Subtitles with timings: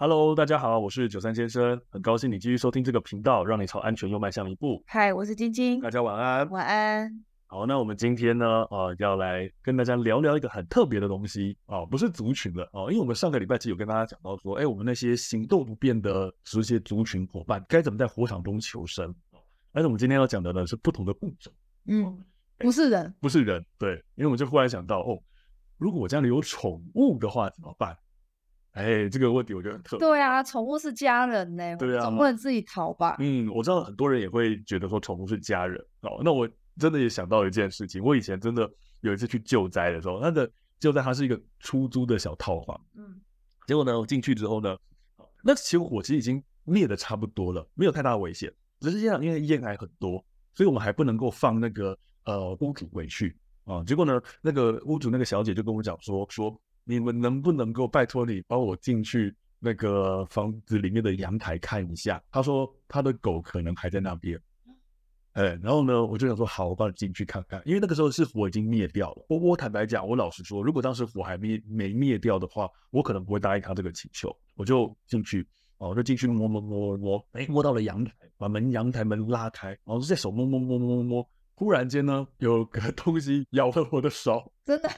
[0.00, 4.80] Hello，大家好，我是九三先生，很高兴你继续收听这个频道，让你朝安全又迈向一步。
[4.86, 6.48] 嗨，我是晶晶，大家晚安。
[6.50, 7.24] 晚安。
[7.48, 19.12] 好，那我们今天呢，呃，要来跟大家聊聊一个很特别的东西啊，不是族群的哦，因为我们上个礼拜其实有跟大家讲到说，哎，我们那些行动不便的这些族群伙伴该怎么在火场中求生。
[19.72, 21.52] 但是我们今天要讲的呢是不同的物种，
[21.86, 22.24] 嗯，
[22.56, 25.18] 不是人，不是人，对，因为我们就忽然想到，哦，
[25.76, 27.98] 如果我家里有宠物的话怎么办？
[28.78, 30.06] 哎，这个问题我觉得很特别。
[30.06, 33.16] 对啊，宠物是家人呢，对啊，总不能自己逃吧？
[33.18, 36.48] 嗯，我知道很多人也会觉得说宠物是家人哦，那我。
[36.80, 43.20] 真的也想到一件事情，我以前真的有一次去救灾的时候，那个救灾它是一个出租的小套房，嗯，
[43.66, 44.76] 结果呢，我进去之后呢，
[45.42, 50.24] 那起火其实已经灭的差不多了，没有太大的危险，只是现在，因为烟还很多，
[50.54, 53.82] 所以我们还不能够放那个呃屋主回去啊。
[53.82, 56.56] 结果呢，那个屋主那个小姐就跟我讲说说，
[56.88, 62.18] 你们能不能够拜托你帮我进去那个房子里面的阳台看一下？
[62.32, 64.40] 他说他的狗可能还在那边。
[65.32, 69.26] 哎，然后呢，我就想说，好，我帮你进去看看，因为那个时候是火已经灭掉了。
[69.28, 74.34] 我我坦白讲，我老实说，如果当时火还没没灭掉的话，我可能不会答应他这个请求。
[74.56, 84.88] 我就进去，哦，我就进去摸摸摸摸，哎，摸到了阳台，把门阳台门拉开，然后就在手摸摸摸摸摸摸，忽然间呢，有个东西咬了我的手，真的，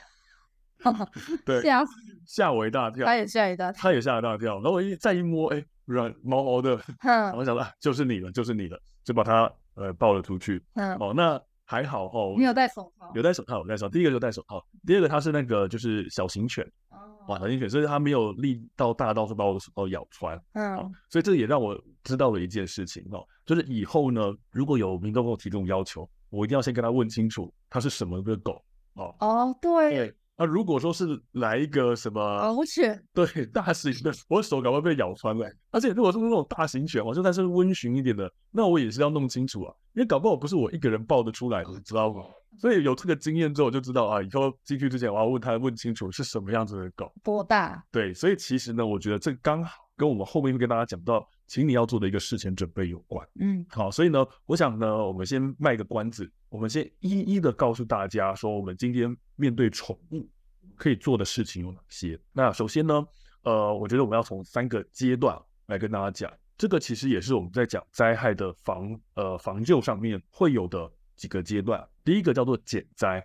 [1.44, 1.84] 对，吓
[2.26, 4.54] 吓我一大跳，他也吓一大跳，他也吓一大跳。
[4.54, 9.50] 然后我一再一摸，哎，软毛毛的，然后我想到，啊，就是你了，就是你了，就把它。
[9.74, 10.62] 呃，抱了出去。
[10.74, 12.34] 嗯，哦，那还好哦。
[12.36, 13.10] 你有戴手套？
[13.14, 13.92] 有戴手套，有戴手套。
[13.92, 16.62] 第一个就戴手套，第二个它是那个就是小型犬。
[16.90, 16.98] 哦。
[17.28, 20.38] 哇，小型犬，所以它没有力到大到说把我的手套咬穿。
[20.52, 20.76] 嗯。
[20.76, 28.62] 哦，所以这也让我知道了一件事情哦，就是以后呢，如果有民众跟我提这种要求，我一定要先跟他问清楚，它是什么个狗。
[28.94, 29.14] 哦。
[29.20, 30.12] 哦，对。
[30.40, 35.46] 对那、啊、如果说是来一个什么獒犬，对，大型的，我手赶快被咬穿了。
[35.70, 42.22] 而且如果是那种大型犬，我就算是温驯一点的，那我也是要弄清楚啊，因为搞不好不是我一个人抱得出来的，你知道吗？
[42.58, 47.84] 所以有这个经验之后，我就知道啊，以后进去之前我要问他问清楚是什么样子的狗，多大？
[47.92, 53.28] 对，所以其实呢，我觉得这刚好跟我们后面会跟大家讲到，请你要做的一个事前准备有关。
[53.40, 60.30] 嗯，好，所以呢，我想呢，我们先卖个关子，我们先一一的告诉大家说，我们今天面对宠物。
[60.76, 62.18] 可以做的事情有哪些？
[62.32, 63.06] 那首先呢，
[63.42, 66.32] 呃，我觉得我们要从三个阶段来跟大家讲。
[66.56, 71.86] 这个其实也是我们在讲灾害的防呃防救上面会有的几个阶段。
[72.02, 73.22] 第一个叫做减灾，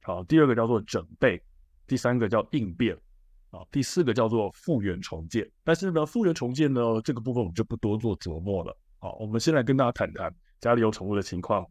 [0.00, 1.42] 好，第二个叫做准备，
[1.86, 2.96] 第三个叫应变，
[3.54, 5.48] 啊，第四个叫做复原重建。
[5.62, 8.76] 但是呢，复原重建呢这个部分我们就不多做琢磨了。
[8.98, 11.66] 好，我们先来跟大家谈谈家里有宠物的情况，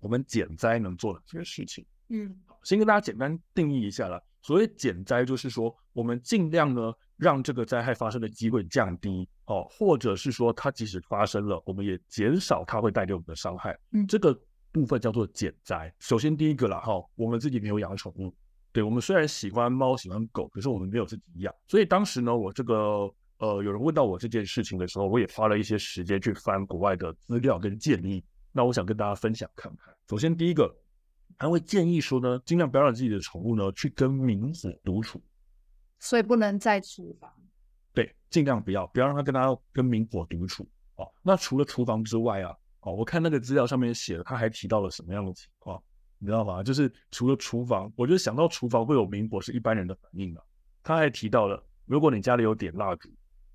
[0.00, 1.84] 我们减灾能做的这些事情。
[2.08, 2.34] 嗯，
[2.64, 4.20] 先跟大家简单定义一下啦。
[4.42, 13.78] 所谓减灾，就是说我们尽量呢，让这个灾害发生的机会降低哦，或者是说它即使发生了，我们也减少它会带给我们的伤害。
[13.92, 14.36] 嗯，这个
[14.72, 15.94] 部分叫做减灾。
[16.00, 18.34] 首先第一个啦，哈，我们自己没有养宠物，
[18.72, 21.54] 对，我们虽然喜欢猫喜欢狗，可是我们没有自己养。
[21.68, 22.74] 所以当时呢，我这个
[23.38, 28.24] 呃有人问到我这件事情的时候，我也花了一些时间去翻国外的资料跟建议。
[28.50, 29.94] 那我想跟大家分享看看。
[30.08, 30.74] 首先第一个。
[31.38, 35.20] 他会建议说呢，尽量不要让自己的宠物呢去跟明火独处，
[35.98, 37.28] 所以不能在厨房。
[37.92, 40.68] 对，尽量不要，不要让它跟它跟明火独处。
[40.96, 45.82] 哦，那除了厨房之外啊，哦，我看那个资料上面写了，他还提到了什么样的情况，
[46.22, 46.62] 你知道吗？
[46.62, 50.40] 就是除了厨房，我觉得想到厨房会有明火是一般人的反应的。
[50.84, 53.10] 他还提到了，如果你家里有点蜡烛，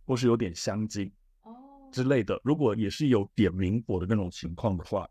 [0.06, 1.10] 或是有点香精
[1.44, 1.56] 哦
[1.94, 5.10] 之类的，如果也是有点明火的那种情况的话。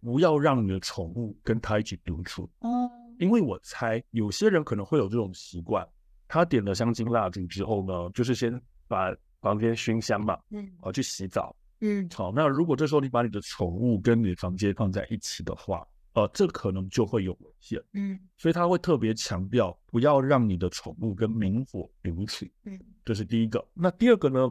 [0.00, 5.84] 不要让你的宠物跟他一起独处，哦，因为我猜有些人可能会有这种习惯，
[6.28, 15.84] 他点了香精蜡烛之后呢，就是先把房间熏香嘛，嗯，啊去洗澡，嗯，好，那如果这时候你把你的宠物跟你的房间放在一起的话，
[16.18, 23.64] 呃，这可能就会有危险，嗯，所以他会特别强调不要让你的宠物跟明火留起，嗯，这是第一个。
[23.72, 24.50] 那第二个呢，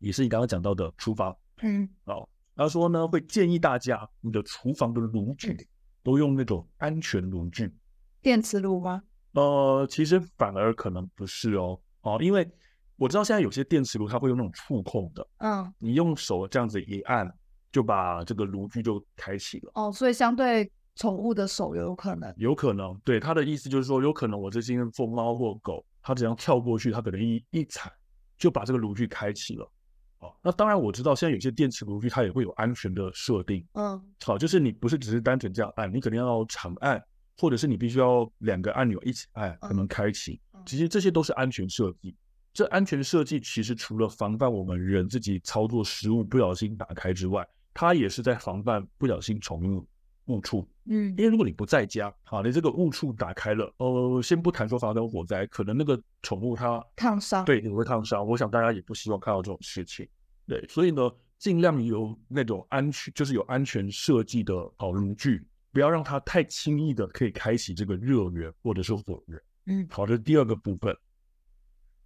[0.00, 2.28] 也是你刚刚讲到的厨房，嗯，哦。
[2.56, 5.56] 他说呢，会建议大家，你的厨房的炉具
[6.02, 7.72] 都用那种安全炉具，
[8.20, 9.00] 电磁炉吗？
[9.34, 12.50] 呃，其实反而可能不是哦，哦，因为
[12.96, 17.32] 我知道现在有些电磁炉它会用那种触控的，嗯，你用手这样子一按，
[17.70, 19.70] 就把这个炉具就开启了。
[19.76, 20.68] 哦，所以相对
[20.98, 27.92] 宠物的手有可能，有可能，对，他的意思就是说，有可能我这些做猫或狗，它只要跳过去，它可能一一踩
[28.36, 29.70] 就把这个炉具开启了。
[30.18, 33.64] 哦，那当然我知道，现在有些电磁炉具它也会有安全的设定。
[33.74, 37.00] 嗯，好，就是你不是只是单纯这样按，你肯定要长按，
[37.36, 40.40] 或者是你必须要两个按钮一起按才能开启。
[40.66, 42.16] 其实这些都是安全设计，
[42.52, 49.86] 这安全设计其实除了防范我们人自己操作失误不小心打开之外，它也是在防范不小心宠物
[50.28, 50.66] 误触。
[50.84, 58.26] 嗯，因为如果你不在家，好，你这个误触打开了，呃，先不谈说发生火灾，可能那个宠物它烫伤，对，你会烫伤。
[58.26, 60.08] 我想大家也不希望看到这种事情。
[60.46, 69.42] 对，所以呢，尽量有那种安全，就是有安全设计的好炉具，不要让它太轻易的可以开启这个热源或者是火源。
[69.66, 70.96] 嗯，好，这是第二个部分。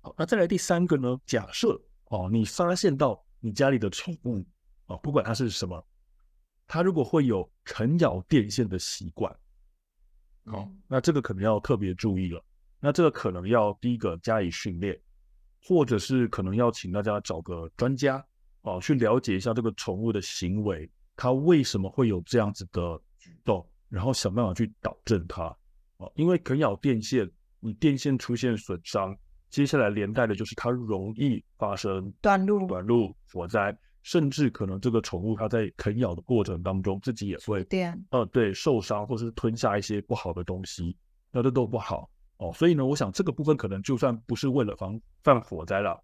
[0.01, 1.17] 好，那再来第三个呢？
[1.25, 4.45] 假设哦，你发现到你家里的宠物
[4.87, 5.81] 哦，不管它是什么，
[6.73, 9.31] 它如果会有啃咬电线的习惯，
[10.45, 12.43] 哦，那这个可能要特别注意了。
[12.81, 14.99] 那这个可能要第一个加以训练，
[15.63, 18.25] 或者是可能要请大家找个专家
[18.63, 25.55] 哦，去了解一下这个宠物的行为，它为什么会有这样子的举动，然后想办法去导正它。
[25.99, 27.31] 哦，因为啃咬电线，
[27.61, 29.15] 你电线出现损伤。
[29.51, 40.97] 接下来连带的就是它容易发生短路、短路、火灾，甚至可能这个宠物它在啃咬的过程当中自己也会，对，呃，对，受伤或是吞下一些不好的东西，
[41.31, 42.53] 那这都不好哦。
[42.53, 45.99] 所以呢，我想这个部分可能就算不是为了防范火灾了，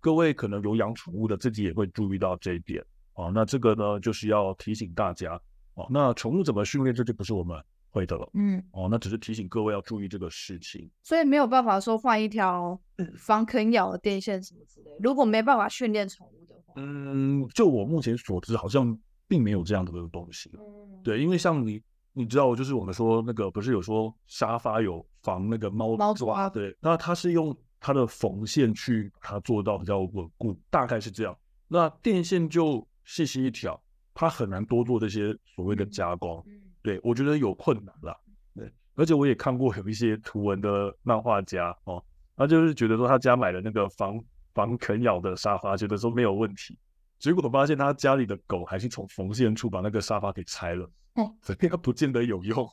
[0.00, 3.30] 各位可能有养宠物的自己也会注意到这一点哦。
[3.34, 5.40] 那这个呢，就是要提醒大家
[5.74, 5.86] 哦。
[5.90, 7.62] 那宠物怎么训练，这就不是我们。
[7.94, 12.76] 会的了，嗯，哦，那只是提醒各位要注意这个事情，所以没有办法说换一条
[13.16, 14.90] 防啃咬的电线什么之类。
[14.98, 18.98] 如果没办法训练宠物的话，嗯，就我目前所知，好像
[19.28, 20.50] 并没有这样的东西。
[20.54, 21.80] 嗯，对，因为像你，
[22.12, 31.38] 你知道，就是我们说那个不是有说沙发有防那个猫猫抓，对，那它是用它的缝线去把它做到比较稳固，大概是这样。
[31.68, 33.80] 那电线就细细一条，
[34.12, 36.42] 它很难多做这些所谓的加工。
[36.48, 38.14] 嗯对，我觉得有困难了。
[38.54, 42.04] 对，而且我也看过有一些图文的漫画家哦，
[42.36, 44.22] 他就是觉得说他家买了那个防
[44.52, 46.78] 防啃咬的沙发，觉得说没有问题，
[47.18, 50.84] 结果发现他家里的狗还是从缝线处把那个沙发给拆了，
[51.14, 52.68] 哦，所以它不见得有用，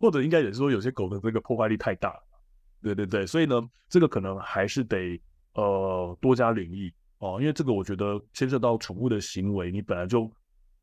[0.00, 2.22] 或者应该也是说有些狗的这个破坏力太大了。
[2.82, 3.54] 对对对，所以呢，
[3.88, 5.20] 这个可能还是得
[5.54, 10.28] 呃多加留意哦，因为这个我觉得牵涉到宠物的行为，你本来就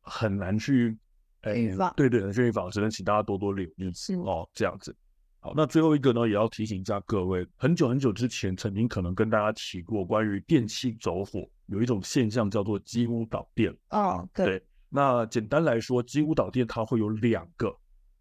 [0.00, 0.96] 很难去。
[1.46, 3.92] 哎，对对，预防只能请大家多多留意
[4.24, 4.94] 哦，这样子。
[5.38, 13.72] 好，那最后一个呢，也要提醒一下各位，很久很久之前曾经可能跟大家提过，关于电器走火有一种现象叫做机屋导电。
[13.90, 14.46] 哦，对。
[14.46, 17.72] 对，那简单来说，机屋导电它会有两个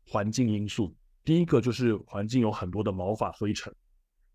[0.08, 3.74] 环境因素，第一个就是环境有很多的毛发灰尘，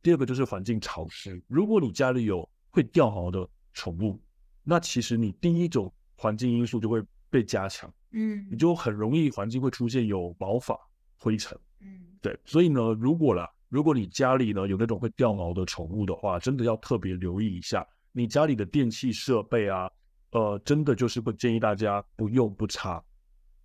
[0.03, 1.41] 第二个就是环境潮湿。
[1.47, 4.21] 如果你家里有会掉毛的宠物，
[4.65, 7.93] 那其实你第一种环境因素就会被加强。
[8.13, 10.79] 嗯，你就很容易环境会出现有毛发、
[11.17, 11.59] 灰尘。
[11.81, 19.91] 嗯，对，所以呢，如果啦，如果你家里呢有那种会掉毛的宠物的话，真的要特别留意一下你家里的电器设备啊。
[20.33, 23.03] 呃，真的就是会建议大家不用不插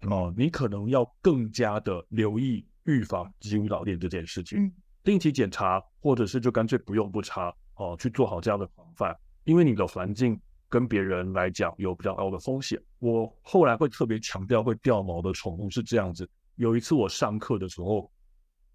[0.01, 4.59] 哦，你可能要更加的留意预防机屋导电这件事情。
[4.59, 4.71] 嗯，
[5.03, 10.39] 定期检查，或者是就干脆不用不插哦，去做好这样的防范，因为你的环境。
[10.75, 12.77] 跟别人来讲有比较高的风险。
[12.99, 16.29] 我后来会特别强调会掉毛的宠物是这样子。
[16.55, 18.11] 有一次我上课的时候，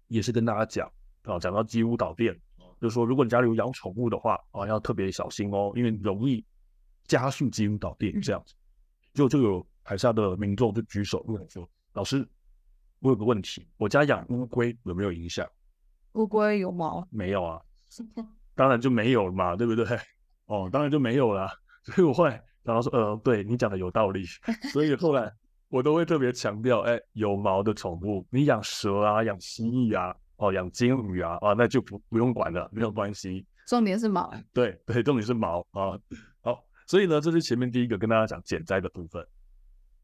[0.07, 0.91] 也是跟大家讲
[1.25, 2.35] 啊，讲到鸡屋导电，
[2.79, 6.43] 就是说如果你家里有养宠物的话啊，要特别小心哦，因为容易
[7.05, 8.55] 加速鸡屋导电这样子。
[9.13, 12.27] 就就有台下的民众就举手问我说：“老师，
[12.97, 15.47] 我有个问题，我家养乌龟有没有影响？”
[16.13, 17.07] 乌龟有毛？
[17.11, 17.61] 没有啊，
[18.55, 19.85] 当然就没有了嘛，对不对？
[20.47, 21.47] 哦，当然就没有了。
[21.93, 24.23] 所以我后来然后说，呃，对你讲的有道理，
[24.71, 25.31] 所以后来
[25.69, 33.45] 我都会特别强调，哎，有毛的宠物，你养蛇啊，养蜥蜴啊，哦，养金鱼啊，啊，那就不不用管了，没有关系。
[33.67, 34.31] 重点是毛。
[34.53, 35.97] 对对，重点是毛啊。
[36.41, 39.25] 好，所以呢，这是前面第一个跟大家讲减灾的部分。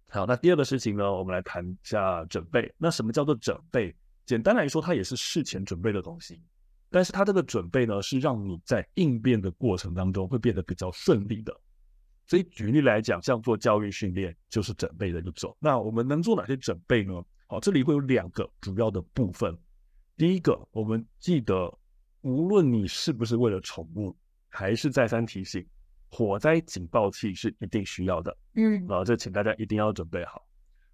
[0.09, 2.73] 好，那第二个事情呢，我们来谈一下准备。
[2.77, 3.93] 那什么叫做准备？
[4.25, 6.41] 简单来说，它也是事前准备的东西，
[6.89, 11.53] 但是它这个准备呢，是让你在应变的过程当中会变得比较顺利的。
[12.27, 15.55] 所以举例来讲，像做教育训练就是准备的一种。
[15.59, 17.13] 那我们能做哪些准备呢？
[17.47, 19.57] 好，这里会有两个主要的部分。
[20.17, 21.73] 第一个，我们记得，
[22.21, 24.13] 无论你是不是为了宠物，
[24.49, 25.65] 还是再三提醒，
[26.09, 28.37] 火灾警报器是一定需要的。
[28.55, 30.45] 嗯，啊，这请大家一定要准备好。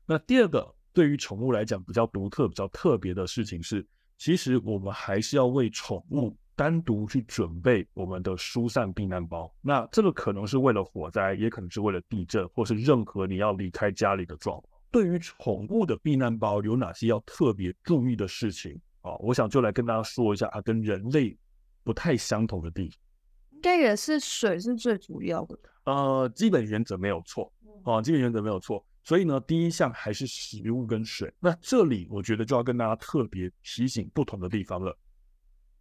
[0.05, 3.83] 那第二个，对于宠物来讲比较独特、比较特别的事情是，
[4.19, 6.37] 其实我们还是要为宠物。
[6.55, 14.69] 单独去准备我们的疏散避难包，那这个可能是为了火灾，也可能是为了地震，或是任何你要离开家里的状况。
[14.91, 19.15] 对于宠物的避难包有哪些要特别注意的事情啊？
[19.17, 21.35] 我想就来跟大家说一下它跟人类
[21.83, 22.97] 不太相同的地方。
[23.59, 25.57] 该也是水是最主要的。
[25.85, 27.51] 呃，基本原则没有错
[27.83, 28.85] 啊，基本原则没有错。
[29.03, 31.33] 所以呢，第一项还是食物跟水。
[31.39, 34.95] 那这里我觉得就要跟大家特别提醒不同的地方了。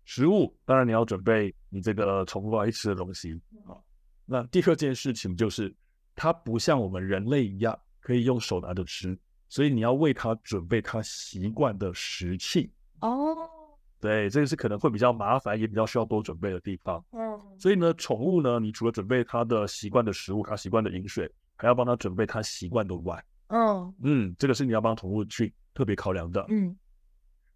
[0.05, 3.77] 食物当然你要准备你这个宠物爱吃的东西啊。
[4.25, 5.75] 那第二件事情就是，
[6.15, 9.19] 它不像我们人类一样可以用手拿着吃，
[9.49, 13.37] 所以你要为它准备它习惯的食器哦。
[14.01, 17.05] 对，这个是可能会比较麻烦，也比较需要多准备的地方。
[17.13, 17.41] 嗯。
[17.59, 23.25] 所以呢，宠物呢，你除了准备它的习惯的食物，它习惯的饮水，还要帮它准备它习惯的碗。
[23.49, 26.45] 嗯嗯，这个是你要帮宠物去特别考量的。
[26.49, 26.77] 嗯。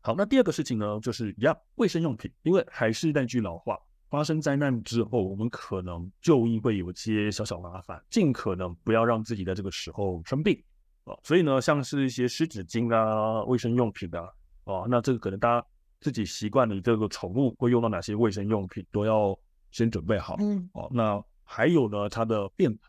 [0.07, 3.77] 好，那第二个事情呢，就是一样卫生用品，因为还是那句老话。
[4.09, 10.63] 发生灾难之后，我们可能就医会有些小小麻烦，尽可能不要让自己在这个时候生病
[11.07, 11.19] 啊。
[11.25, 14.31] 所以呢，像是一些湿纸巾啊、卫生用品啊，
[14.63, 15.67] 啊，那这个可能大家
[15.99, 19.37] 自己习惯了这个宠物会用到哪些卫生用品，都要
[19.73, 20.37] 先准备好。
[20.39, 22.81] 嗯，哦，那还有呢，它的便盆。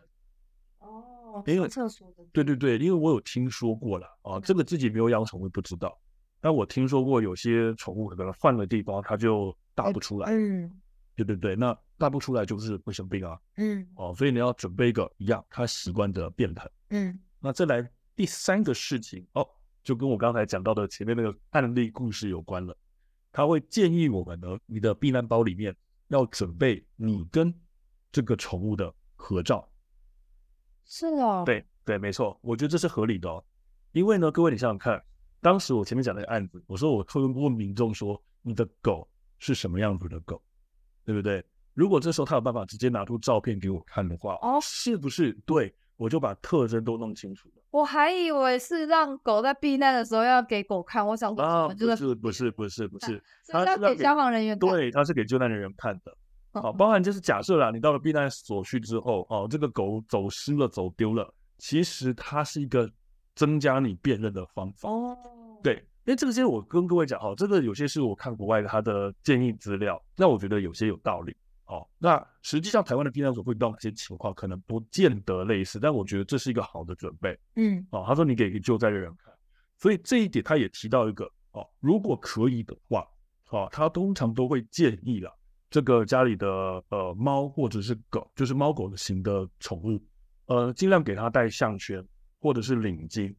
[0.81, 2.23] 哦，因为厕所的。
[2.31, 5.97] 对对对，因为我有听说过了啊，这个自己没有养宠物不知道，
[6.39, 10.31] 但我听说过有些宠物可能换了地方，它就大不出来。
[10.31, 10.71] 嗯。
[11.15, 13.39] 对对对，那大不出来就是会生病啊。
[13.55, 16.71] 嗯，哦，所以你要准备一个一样它习惯的便盆。
[16.91, 19.43] 嗯，那再来第三个事情哦，
[19.83, 22.77] 就跟我刚才讲到的前面那个案例故事有关了。
[23.31, 25.75] 他会建议我们呢，你的避难包里面
[26.09, 27.51] 要准备你跟
[28.11, 29.67] 这个宠物的合照。
[30.85, 31.41] 是哦。
[31.47, 33.43] 对对，没错，我觉得这是合理的哦。
[33.91, 35.03] 因为呢，各位你想想看，
[35.41, 39.07] 当时我前面讲那个案子，我说我会问民众说，你的狗
[39.39, 40.41] 是什么样子的狗？
[41.05, 41.43] 对不对？
[41.73, 45.31] 如果这时候他有办法直接拿出照片给我看的话，哦，是不是？
[45.45, 47.55] 对，我就把特征都弄清楚了。
[47.69, 54.69] 我还以为是让狗在避难的时候要给狗看，我想说啊，不是，不是，不是，不是， 他是要给消防人员看。
[54.69, 56.17] 对，他是给救难人员看的。
[56.53, 62.89] 好，包含就是假设啦，你到了避难所去之后，哦，这个狗走失了，走丢了，其实它是一个
[63.37, 64.89] 增加你辨认的方法。
[64.89, 65.17] 哦，
[65.63, 65.75] 对。
[66.05, 71.85] 因为这个其实我跟各位讲哈，这个有些是我看国外的他的建议资料，那我觉得有些有道理哦。
[71.97, 77.37] 那实际上台湾的避难所会遇到哪些情况，可能不见得类似，但我觉得这是一个好的准备。
[77.57, 79.33] 嗯，哦，他说你给救灾的人看，
[79.77, 83.05] 所以这一点他也提到一个哦，如果可以的话，
[83.49, 85.29] 哦，他通常都会建议了
[85.69, 86.47] 这个家里的
[86.87, 90.01] 呃猫或者是狗，就是猫狗的型的宠物，
[90.45, 92.01] 呃，尽量给它戴项圈
[92.39, 93.33] 或者是领巾。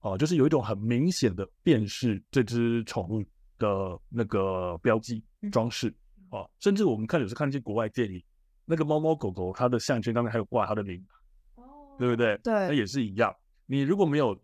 [0.00, 3.22] 哦，就是有一种很明显的辨识这只宠物
[3.58, 5.94] 的那个标记装饰
[6.30, 8.22] 哦，甚至我们看有时看一些国外电影，
[8.64, 11.04] 那个猫猫狗狗它的项圈上面还有挂它的名，
[11.56, 11.62] 哦，
[11.98, 12.34] 对不对？
[12.38, 13.30] 对，那也是一样。
[13.66, 14.34] 你如果没有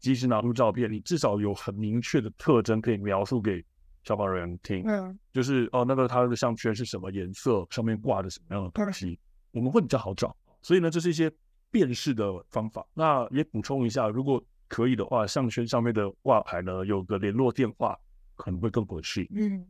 [0.00, 3.64] 及时拿出照片，你至少有很明确的特征可以描述给
[4.04, 9.18] 消防人员听，嗯，就是哦，那个它的项圈是什么颜色，上面挂的什么样的东西，
[9.52, 10.36] 我们会比较好找。
[10.60, 11.32] 所以呢，这是一些
[11.70, 12.86] 辨识的方法。
[12.94, 17.98] 那也补充一下，如果可以的话，项圈上面的挂牌呢，有个联络电话
[18.36, 19.26] 可能会更合适。
[19.34, 19.66] 嗯，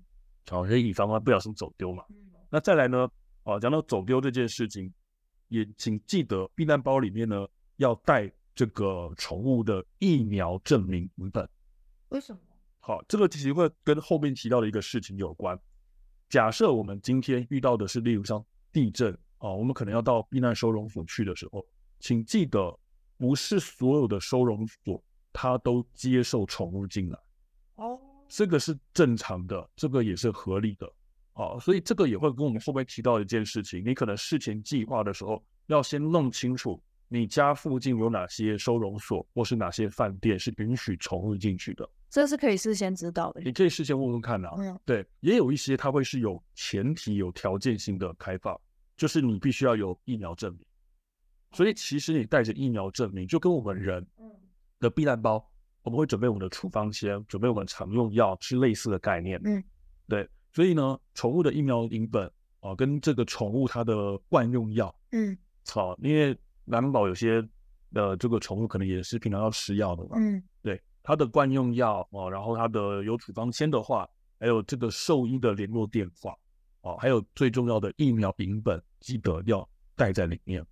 [0.49, 2.05] 好，可以以防它不小心走丢嘛。
[2.11, 2.17] 嗯，
[2.51, 3.09] 那再来呢，
[3.45, 4.93] 啊，讲到走丢这件事情，
[5.49, 11.49] 也请记得避难包里面呢要带这个宠物的疫苗证明文本。
[12.11, 12.41] 为什么？
[12.81, 15.59] 好，这个其实会跟后面提到的一个事情有关。
[16.29, 21.67] 假设我们今天遇到的是例如像地震啊，我们可能要到避难收容所去的时候，
[22.01, 22.77] 请记得。
[23.17, 27.19] 不是所有的收容所，它都接受宠物进来。
[27.75, 30.91] 哦，这个是正常的，这个也是合理的。
[31.35, 41.87] 啊，所以这个也会跟我们后面提到一件事情，你可能事前计划的时候，要先弄清楚你家附近有哪些收容所，或是哪些饭店是允许宠物进去的。
[42.09, 44.55] 这是可以事先知道的，你可以事先问问看啊。
[44.57, 48.59] 嗯，对，也有一些它会是有前提、有条件性的开放，
[48.97, 50.65] 就是你必须要有疫苗证明。
[51.53, 54.07] 所以其实你带着疫苗证明，就跟我们人
[54.79, 55.45] 的避难包，
[55.83, 59.41] 我们会准备我们的处方签，准备我们常用药，是类似的概念。
[59.45, 59.63] 嗯，
[60.09, 60.29] 对。
[60.53, 65.37] 所以呢，宠物的疫苗影本啊，跟这个宠物它的惯用药，嗯，
[65.69, 67.41] 好，因为难保有些
[67.93, 70.11] 的这个宠物可能也是平常要吃药的嘛。
[70.17, 76.37] 嗯，对，它的惯用药啊，然后它的有处方签的话，还有这个兽医的联络电话
[76.81, 80.65] 啊，还有最重要的疫苗影本，记得要带在里面。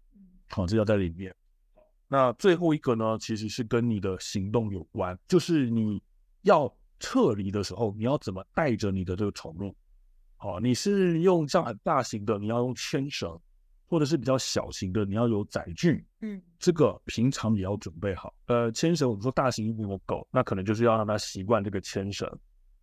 [0.50, 1.34] 好，这要在里面。
[2.08, 6.02] 那最后一个呢，其实是跟你的行动有关，就是你
[6.42, 9.74] 要撤离的时候，你要怎么带着你的这个宠物？
[10.36, 13.38] 好，你是用像很大型的，你要用牵绳，
[13.88, 16.06] 或者是比较小型的，你要有载具。
[16.20, 18.34] 嗯，这个平常也要准备好。
[18.46, 22.26] 呃，牵绳，我们说大型一点的狗，那可能就是要让它习惯这个牵绳。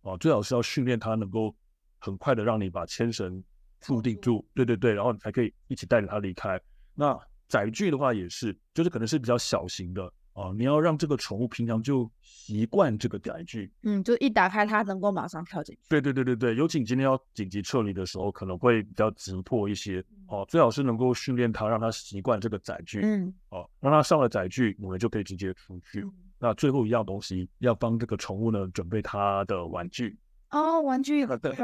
[0.02, 1.52] 哦，最好是要训练它能够
[1.98, 3.42] 很快的让你把牵绳
[3.88, 6.60] 固定住，对对对，然后你才可以一起带着它离开。
[6.94, 7.18] 那
[7.48, 15.80] 载具的话也是，就是可能是比较小型的啊，你要让这个宠物平常就习惯这个载具，嗯，就一打开它能够马上跳进去。
[15.88, 26.00] 对对对对对，尤其你今天要紧急撤离的时候，可能会比较急迫一些哦，最好是能够训练它，让它习惯这个载具，嗯，哦，让它上了载具，我们就可以直接出去。
[26.00, 30.18] 嗯、那最后一样东西要帮这个宠物呢准备它的玩具
[30.50, 31.54] 哦，玩具对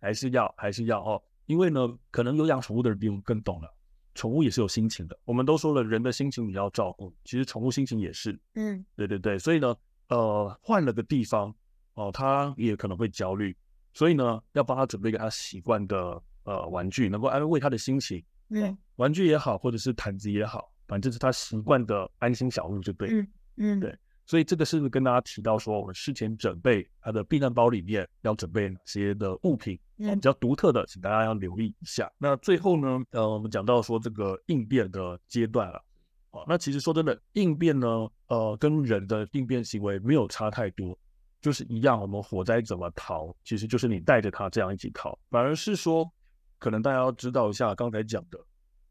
[0.00, 3.68] 还是要还是要哦，因为呢，可能有养宠物的人比我们更懂了。
[4.14, 9.74] 宠物也是有心情的，我们都说了，人的心情你要照顾，其实宠物心情也是，嗯，对对对，所以呢，
[10.08, 11.48] 呃，换了个地方，
[11.94, 13.56] 哦、呃，它也可能会焦虑，
[13.92, 23.98] 所以呢，要帮他准备一个他习惯的呃玩具，能够安慰他的心情，嗯，玩具也好，或者是毯子也好，反正是他习惯的安心小物就对，嗯嗯，对。
[24.32, 32.10] 所以这个是不是跟大家提到说，我们事前准备它的避难包里面要准备哪些的物品，比较独特的，请大家要留意一下。
[32.16, 35.84] 那最后呢，呃，我们讲到说这个应变的阶段了，
[36.30, 40.98] 好，那其实说真的，应变呢，呃，跟人的应变行为没有差太多，
[41.42, 42.00] 就是一样。
[42.00, 46.10] 我们火灾怎么逃，其实就是你带着它这样一起逃，反而是说，
[46.58, 48.42] 可能大家要知道一下刚才讲的，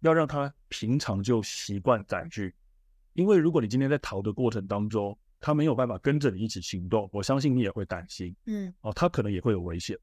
[0.02, 2.54] 要让它平常就习惯载具。
[3.14, 9.98] 因为如果你今天在逃的过程当中，它没有办法跟着你一起行动，我相信你也会担心，嗯，哦，它可能也会有危险，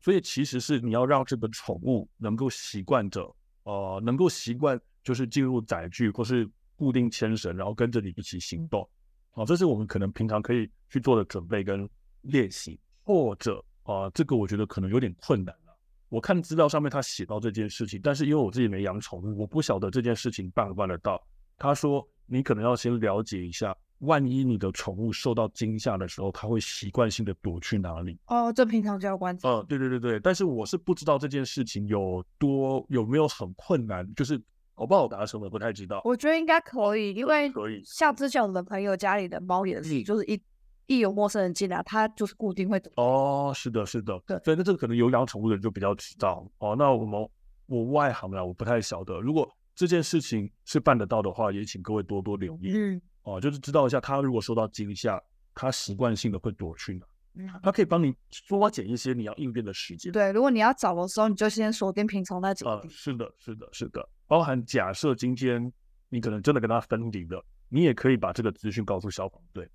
[0.00, 3.34] 所以其实是你要让这个宠物能够习惯着，
[3.64, 8.88] 呃，能够习惯就是进入载具或是固定牵绳，然后跟着你一起行动，
[9.32, 11.90] 哦，这是我们可能平常可以去做的准备跟
[12.22, 15.76] 练习，或者啊，呃，这个我觉得可能有点困难了。
[16.08, 21.20] 我看资料上面他写到这件事情，但是因为我自己没养宠物，我不晓得这件事情办不办得到。
[21.58, 22.08] 他说。
[22.26, 28.18] 你可能要先了解一下，万一你的宠物受到惊吓的时候，它会习惯性的躲去哪里？
[28.26, 29.48] 哦，这平常就要观察。
[29.48, 30.20] 嗯，对对对对。
[30.20, 34.40] 但是我是不知道这件事情有多有没有很困难，就是
[34.74, 36.00] 好不好达成的不太知道。
[36.04, 37.82] 我觉得应该可以，因为可以。
[37.84, 40.40] 像之前我们朋友家里的猫也是，就是一
[40.86, 42.92] 一有陌生人进来，它就是固定会躲。
[42.96, 44.20] 哦，是的，是的。
[44.26, 46.46] 对，所以那这个可能有养宠物的人就比较知道。
[46.58, 47.28] 哦，那我们
[47.66, 49.20] 我外行了，我不太晓得。
[49.20, 52.70] 如果这件事情是办得到的话，也请各位多多留意。
[52.74, 55.20] 嗯，哦，就是知道一下，他如果受到惊吓，
[55.54, 57.06] 他习惯性的会躲去哪？
[57.36, 60.12] 嗯，他可以帮你缩减一些你要应变的时间。
[60.12, 62.86] 对，如果你要找的时候，你就先锁定平常那几个地。
[62.86, 64.08] 啊，是的，是的，是的。
[64.26, 65.72] 包含假设今天
[66.08, 69.68] 你可能真的跟他分离了，你也可以把这个资讯告诉消防队，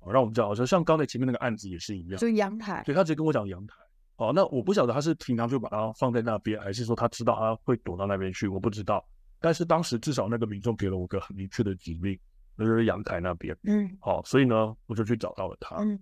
[0.00, 0.52] 哦，让我们知道。
[0.54, 2.82] 说像刚才前面那个案子也是一样，就阳台。
[2.84, 3.76] 对，他直接跟我讲阳台。
[4.16, 9.06] 哦，那我不晓得他是平常就把它放在那边，还是说他知道他会躲到那边去，我不知道。
[9.38, 12.18] 但是当时至少那个民众给了我个很明确的指令，
[12.58, 13.56] 那就是阳台那边。
[13.62, 15.76] 嗯，好，所以呢，我就去找到了他。
[15.76, 15.98] 嗯，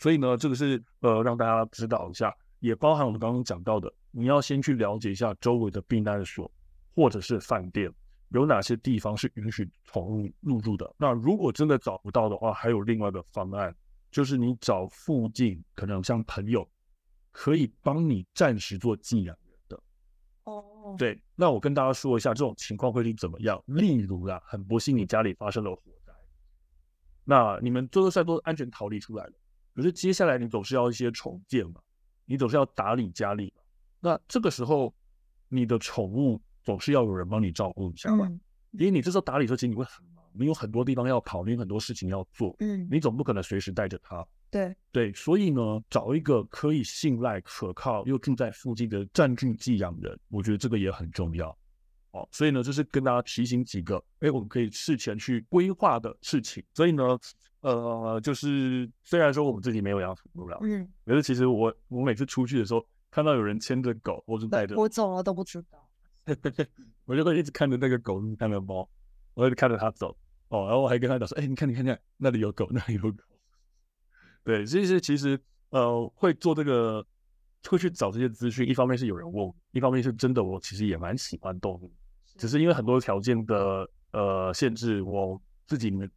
[0.00, 6.50] 所以呢，这个是呃让大家知道一下，也包含我们刚刚讲到的，你要先去了解一下周围的避难所
[6.96, 7.88] 或者是饭店
[8.30, 10.92] 有哪些地方是允许宠物入住的。
[10.98, 13.72] 那如果真的找不到的话，还有另外一个方案，
[14.10, 16.68] 就是你找附近可能像朋友
[17.30, 19.36] 可以帮你暂时做寄养。
[20.84, 23.60] 哦，对，那我跟大家说一下这种情况会是怎么样。
[23.64, 26.12] 例如啦，很不幸你家里发生了火灾，
[27.24, 29.32] 那你们最后算都安全逃离出来了，
[29.74, 31.80] 可是接下来你总是要一些重建嘛，
[32.26, 33.62] 你总是要打理家里嘛。
[33.98, 34.94] 那这个时候，
[35.48, 38.30] 你的宠物总是要有人帮你照顾一下吧？
[38.72, 44.26] 因为你这时候打理的时候，其实你会很忙，你有很多地方要跑，你有很多事情要做，嗯，你总不可能随时带着它。
[44.50, 51.48] 对对，所以呢，找一个可以信赖、可靠又住在附近的暂住寄养人，我觉得这个也很重要。
[52.12, 56.62] 哦，所以呢，就是跟大家提醒几个，哎，我们可以事前去规划的事情。
[56.72, 57.18] 所以呢，
[57.62, 65.88] 呃，就是虽然说我们自己没有养宠物了，嗯，可是其实我我每次出去的时候，看到有人牵着狗，或是带着，我走了都不知道，
[67.06, 68.88] 我就会一直看着那个狗，看着猫，
[69.34, 70.16] 我一直看着它走。
[70.54, 73.24] 哦，然后我还跟他讲说，哎，你看，你看，你看，那里有狗，那里有狗。
[74.44, 75.36] 对，其实其实
[75.70, 77.04] 呃，会做这个，
[77.68, 78.68] 会去找这些资讯。
[78.68, 81.92] 一方面是有人问，一方面是真的，我其实也蛮喜欢动物，
[82.36, 86.08] 只是因为很多条件的呃限制，我自己没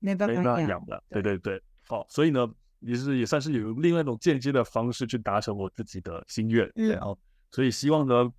[0.00, 1.00] 没办法养的。
[1.08, 2.44] 对对对，好，所以呢，
[2.80, 6.68] 也是也算是有另外一种间接的方式去达成我自己的心愿。
[6.74, 7.16] 嗯，然后
[7.52, 8.32] 所以希望呢，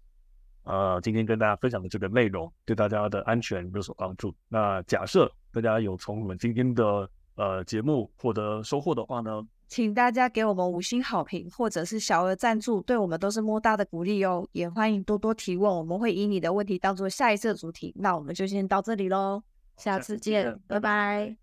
[0.68, 4.36] 呃，今天跟大家分享的这个内容对大家的安全有所帮助。
[4.50, 14.48] 那假设大家有从我们今天的呃，节目获得收获的话呢，请大家给我们五星好评，或者是小额赞助，对我们都是莫大的鼓励哦。
[14.52, 17.94] 也欢迎多多提问，我们会以你的问题当做下一次的主题。
[17.98, 19.44] 那我们就先到这里喽，
[19.78, 21.36] 下次见，拜拜。